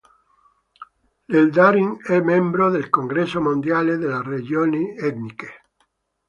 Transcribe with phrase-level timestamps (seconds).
[1.27, 5.53] L'Eldaring è membro del Congresso mondiale delle religioni etniche.